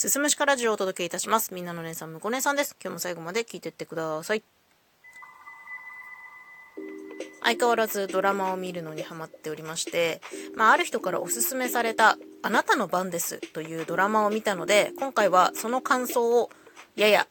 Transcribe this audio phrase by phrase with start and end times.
[0.00, 1.52] すすむしかラジオをお届けいたします。
[1.52, 2.74] みんなの姉さん、むこ姉さんです。
[2.82, 4.42] 今日も最後まで聞いてってください。
[7.42, 10.22] 相変わらずドラマを見るのにハマっておりまして、
[10.56, 16.50] まあ、ある人からおすすめされた「あなたの番です」というドラマを見たので今回はその感想を
[16.96, 17.26] やや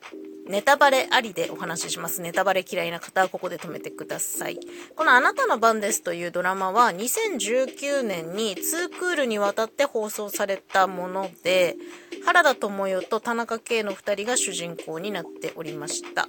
[0.50, 2.22] ネタバレありでお話しします。
[2.22, 4.60] ネタバレ嫌いな方はここで止めてください。
[4.96, 11.76] このあなたの番ですというドラマは2019年に2クールにわたって放送されたもので、
[12.26, 16.28] 原田知世と田中圭の2人が主人公になっておりました。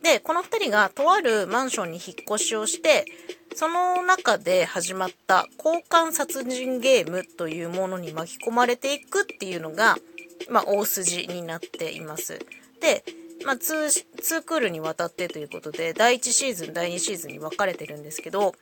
[0.00, 3.04] で、この2人がとあるマンションに引っ越しをして、
[3.56, 9.96] その中で始まった交換殺人ゲームというものに巻き込まれていくっていうのが、
[10.48, 12.38] まあ、大筋になっています。
[12.80, 13.02] で、
[13.44, 18.54] まあ、2, 2クールにわたってということで、第1シーズン、第2シーズンに分かれてるんですけど、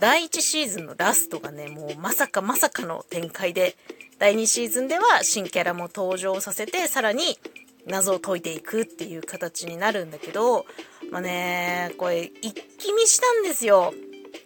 [0.00, 3.76] 第1シーズンのラストがね、もうまさかまさかの展開で、
[4.18, 7.38] 第2シーズンでは新キャラも登場させて、さらに
[7.86, 10.66] 謎を解いていくっていう形になるんだけど、
[11.10, 13.94] まあね、これ一気見したんですよ。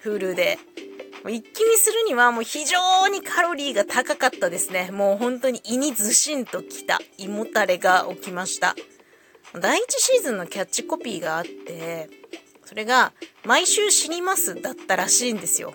[0.04, 0.58] Hulu で。
[1.28, 4.90] 一気見するにはもう非常にカロリーが高かったですね。
[4.90, 8.74] もう本当に胃にずしんときた胃もたれが起きました。
[9.60, 12.08] 第1シーズンのキャッチコピーがあって、
[12.64, 13.12] それが、
[13.44, 15.74] 毎週死にますだったらしいんですよ。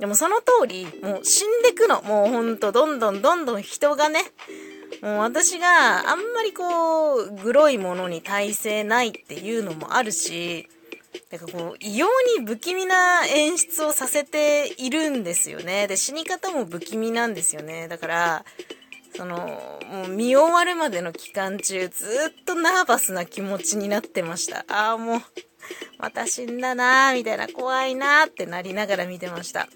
[0.00, 2.02] でもその通り、もう死んでくの。
[2.02, 4.24] もうほんと、どんどんどんどん人がね、
[5.00, 10.68] もう私があんまりこう、グロいものに耐性ないっていうのもあるし、
[11.30, 15.86] なんかこう、異様に不気味な演出をさせているんですよね。
[15.86, 17.86] で、死に方も不気味なんですよね。
[17.86, 18.44] だから、
[19.14, 19.36] その、
[19.90, 22.06] もう見終わるまでの期間中、ず
[22.40, 24.64] っとナーバスな気持ちになってました。
[24.68, 25.20] ああ、もう、
[25.98, 29.68] また死んだなーみたいな、怖いなーってなりながら見てました。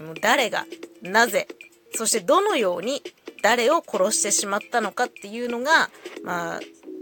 [0.00, 0.66] もう誰が、
[1.02, 1.46] なぜ、
[1.94, 3.02] そしてどのように
[3.42, 5.90] 誰を殺してしまったのかっていうのが、
[6.24, 6.60] まあ、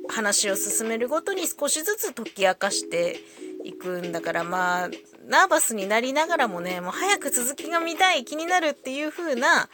[0.08, 3.20] 話を進めるごとに少しずつ解き明かして
[3.64, 4.90] いくんだから、まあ、
[5.26, 9.68] ナーバスになりながらもね、もう早く続きが見たい、気になるっていう風な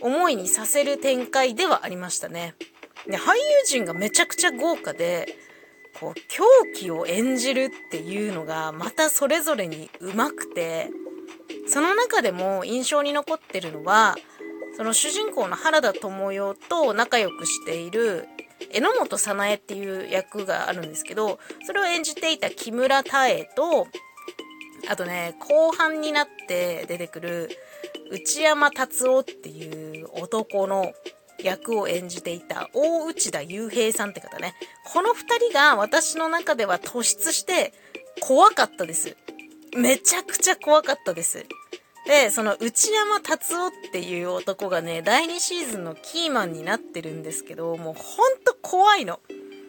[0.00, 2.54] 思いにさせる展開ではありましたね。
[3.06, 5.38] で、俳優陣がめちゃくちゃ豪華で、
[6.00, 10.90] こう、狂気を演じるっていうのが、またそれぞれに上手くて、
[11.68, 14.16] その中でも印象に残ってるのは、
[14.76, 18.28] その主人公の原田知世と仲良くしている
[18.72, 23.86] 榎本早苗っていう役があるんですけど、それを演じていた木村多江と、
[24.88, 27.50] あとね、後半になって出てくる
[28.10, 30.92] 内山達夫っていう男の
[31.42, 34.54] 役を演じていた大内田雄平さんって方ね。
[34.92, 37.72] この二人が私の中では突出して
[38.20, 39.16] 怖かったです。
[39.76, 41.46] めちゃくちゃ怖かったです。
[42.06, 49.20] で、その内山達夫っていう男がね、第2シーズンのキーマンになってるんですけど、もうほんと怖いの。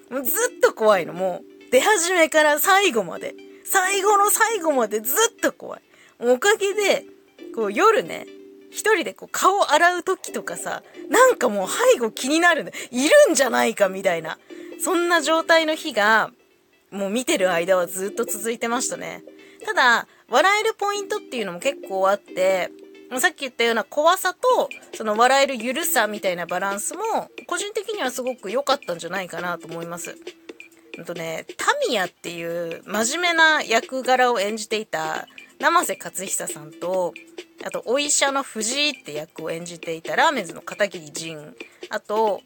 [0.10, 1.14] もうずっと怖いの。
[1.14, 3.36] もう出始めから最後まで。
[3.66, 5.82] 最後の最後までずっと怖い。
[6.20, 7.06] おかげで、
[7.58, 8.28] こう夜ね、
[8.70, 12.72] 一人でこう顔洗う時とかさ、なんかもう背後気になるね。
[12.92, 14.38] いるんじゃないかみたいな。
[14.80, 16.30] そんな状態の日が、
[16.92, 19.24] もう見てる間はずっと続いてましたね。
[19.66, 22.70] ただ、笑えるポイントっていうのも結構あって、
[23.18, 27.02] さっき言ったような怖さと、その笑えるゆるさみたいなバランスも、
[27.48, 30.16] 個人的にはすごく良かったんじゃないかなと思います。
[31.00, 35.28] うんとね、タミヤっていう真面目な役柄を演じていた
[35.60, 37.14] 生瀬勝久さんと、
[37.66, 41.56] あと、お医者の藤井って役を演じていたラーメンズの片桐仁。
[41.90, 42.42] あと、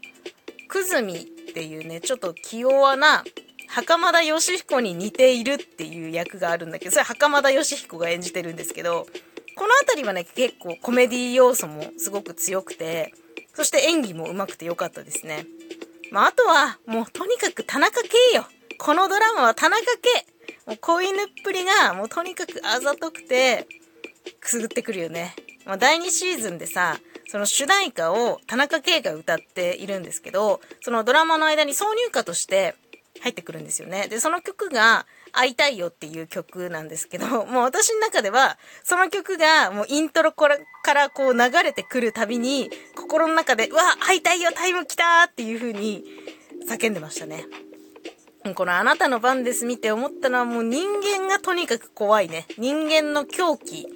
[0.68, 3.24] くずみっていうね、ちょっと気弱な、
[3.68, 9.08] 袴田義彦に似ているっていう役があるんだけど、それ袴田義彦が演じてるんですけど、
[9.56, 13.14] この辺りはね、結構コメディ要素もすごく強くて、
[13.54, 15.46] そして演技も上手くて良かったですね。
[16.12, 18.46] まあ、あとは、もうとにかく田中圭よ。
[18.78, 20.26] このドラマは田中圭。
[20.68, 23.68] もう子犬っぷりが、もうとにかくあざとくて、
[24.40, 25.36] くすぐってくるよね。
[25.66, 32.76] まあ、第2シーズンでさ、その主題歌を田中圭が歌っているんですけど、そのドラマの間に挿入歌として
[33.22, 34.08] 入ってくるんですよね。
[34.08, 46.03] で、その曲が、会いたいよっていう曲なんですけど、もう私の中では、その曲がもうイントロからこう流れてくるたびに、心の中で、うわ、会いたいよ、タイム来たっていう風に
[46.68, 47.46] 叫んでましたね。
[48.55, 52.47] このあなたの番です見て思ったのはもう人間がとにかく怖いね。
[52.58, 53.88] 人間の狂気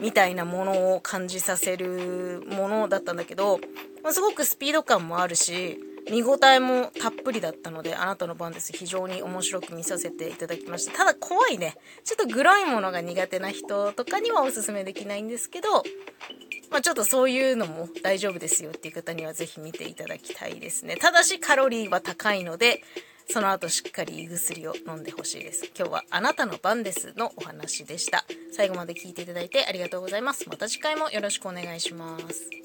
[0.00, 3.58] みたいなものを感じさせるものだったんだけど、
[4.02, 5.80] まあすごくスピード感もあるし、
[6.10, 8.72] 見応えもたっぷりだったので、あなたの番です。
[8.72, 10.96] 非常に面白く見させていただきました。
[10.96, 11.76] ただ怖いね。
[12.04, 15.82] ちょっとグロいものが苦手な人とかにはおすすめできないんですけど、
[16.70, 20.96] まあ、ちょっとそういうのも大丈夫ですよっていう方にはぜひ見ていただきたいですね。
[20.96, 22.82] ただしカロリーは高いので、
[23.30, 25.70] その後しっかり胃薬を飲んでほしいです。
[25.76, 28.24] 今日はあなたの番ですのお話でした。
[28.52, 30.48] 最後まで聞いていただいてありがとうございます。
[30.48, 32.57] また次回もよろしくお願いします。